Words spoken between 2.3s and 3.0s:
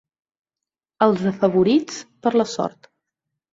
la sort.